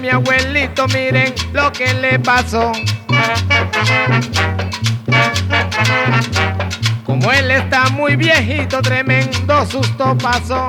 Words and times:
mi 0.00 0.08
abuelito, 0.08 0.86
miren 0.88 1.34
lo 1.52 1.70
que 1.72 1.92
le 1.94 2.18
pasó. 2.18 2.72
Como 7.04 7.30
él 7.32 7.50
está 7.50 7.88
muy 7.90 8.16
viejito, 8.16 8.80
tremendo 8.80 9.66
susto 9.66 10.16
pasó. 10.16 10.68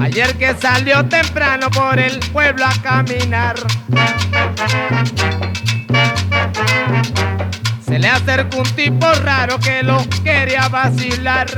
Ayer 0.00 0.36
que 0.36 0.54
salió 0.54 1.04
temprano 1.06 1.70
por 1.70 1.98
el 1.98 2.18
pueblo 2.32 2.64
a 2.66 2.82
caminar. 2.82 3.56
Le 7.98 8.08
acercó 8.08 8.58
un 8.58 8.70
tipo 8.76 9.06
raro 9.24 9.58
que 9.58 9.82
lo 9.82 9.98
quería 10.22 10.68
vacilar. 10.68 11.48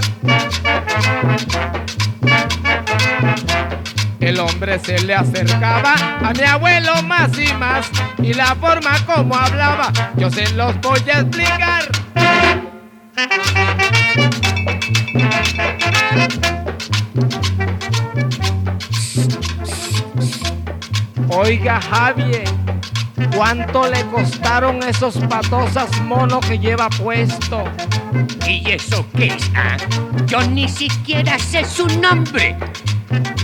El 4.20 4.40
hombre 4.40 4.78
se 4.78 4.98
le 5.00 5.14
acercaba 5.14 5.94
a 6.22 6.32
mi 6.32 6.42
abuelo 6.44 7.02
más 7.02 7.30
y 7.38 7.52
más 7.54 7.90
y 8.22 8.32
la 8.32 8.54
forma 8.54 9.04
como 9.04 9.36
hablaba 9.36 9.92
yo 10.16 10.30
se 10.30 10.50
los 10.52 10.80
voy 10.80 11.00
a 11.12 11.20
explicar. 11.20 11.84
Oiga 21.28 21.80
Javier, 21.80 22.44
¿cuánto 23.34 23.88
le 23.88 24.04
costaron 24.06 24.82
esos 24.82 25.16
patosas 25.28 25.88
monos 26.02 26.44
que 26.46 26.58
lleva 26.58 26.88
puesto? 26.90 27.64
¿Y 28.46 28.70
eso 28.70 29.06
qué 29.16 29.28
es? 29.28 29.50
ah? 29.54 29.76
Yo 30.26 30.40
ni 30.42 30.68
siquiera 30.68 31.38
sé 31.38 31.64
su 31.64 31.86
nombre. 32.00 32.56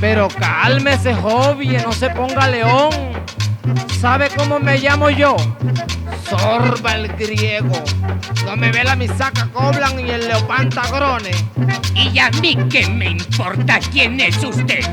Pero 0.01 0.29
cálmese, 0.29 1.15
Javier, 1.15 1.83
no 1.85 1.93
se 1.93 2.11
ponga 2.11 2.49
león. 2.49 2.91
¿Sabe 4.01 4.29
cómo 4.37 4.59
me 4.59 4.79
llamo 4.79 5.11
yo? 5.11 5.37
Sorba 6.29 6.95
el 6.95 7.09
griego. 7.09 7.83
No 8.45 8.57
me 8.57 8.71
ve 8.71 8.85
la 8.85 8.97
misaca 8.97 9.49
Coblan 9.53 9.99
y 10.01 10.11
el 10.11 10.29
leopantagrone. 10.29 11.31
¿Y 11.95 12.19
a 12.19 12.31
mí 12.43 12.57
qué 12.71 12.87
me 12.89 13.11
importa 13.11 13.79
quién 13.93 14.21
es 14.21 14.43
usted? 14.43 14.85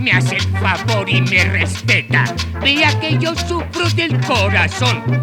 Me 0.00 0.12
hace 0.12 0.36
el 0.36 0.48
favor 0.58 1.08
y 1.08 1.20
me 1.22 1.44
respeta. 1.44 2.24
Vea 2.60 2.98
que 3.00 3.18
yo 3.18 3.34
sufro 3.34 3.88
del 3.90 4.20
corazón. 4.20 5.20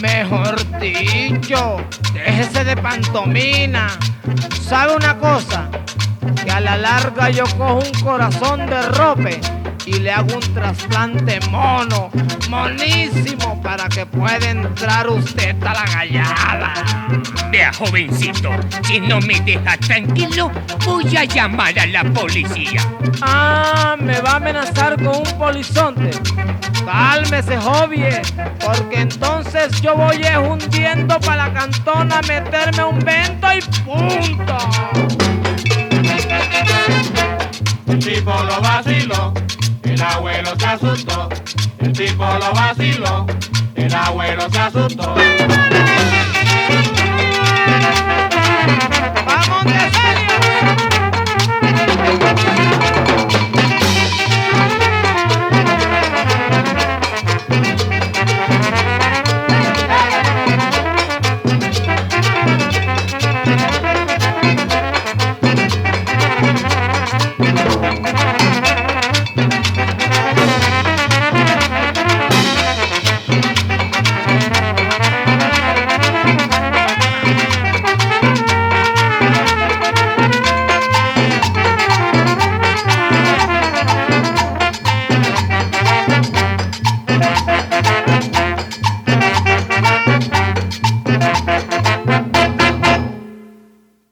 Mejor 0.00 0.56
dicho, 0.78 1.76
déjese 2.12 2.64
de 2.64 2.76
pantomina. 2.76 3.88
¿Sabe 4.60 4.96
una 4.96 5.16
cosa? 5.18 5.68
Que 6.44 6.50
a 6.50 6.60
la 6.60 6.76
larga 6.76 7.30
yo 7.30 7.44
cojo 7.56 7.80
un 7.80 8.00
corazón 8.02 8.66
de 8.66 8.82
rope 8.90 9.40
y 9.88 10.00
le 10.00 10.10
hago 10.10 10.34
un 10.34 10.54
trasplante 10.54 11.40
mono, 11.50 12.10
monísimo, 12.50 13.60
para 13.62 13.88
que 13.88 14.04
pueda 14.04 14.50
entrar 14.50 15.08
usted 15.08 15.56
a 15.62 15.72
la 15.72 15.84
gallada. 15.84 16.74
Vea, 17.50 17.72
jovencito, 17.72 18.50
si 18.84 19.00
no 19.00 19.18
me 19.20 19.40
deja 19.40 19.78
tranquilo, 19.78 20.50
voy 20.84 21.16
a 21.16 21.24
llamar 21.24 21.78
a 21.78 21.86
la 21.86 22.04
policía. 22.04 22.82
Ah, 23.22 23.96
me 23.98 24.20
va 24.20 24.32
a 24.32 24.36
amenazar 24.36 24.96
con 24.96 25.16
un 25.16 25.38
polizonte. 25.38 26.10
Cálmese, 26.84 27.56
Javier, 27.58 28.22
porque 28.64 29.00
entonces 29.00 29.80
yo 29.80 29.94
voy 29.94 30.20
hundiendo 30.36 31.18
para 31.20 31.48
la 31.48 31.52
cantona, 31.52 32.20
meterme 32.28 32.84
un 32.84 32.98
vento 32.98 33.46
y 33.54 33.60
punto. 33.82 34.17
Abuelo 40.08 40.50
se 40.58 40.66
asustó. 40.66 41.28
El 41.78 41.92
tipo 41.92 42.24
lo 42.24 42.52
vaciló, 42.52 43.26
el 43.74 43.94
abuelo 43.94 44.48
se 44.50 44.58
asustó. 44.58 45.14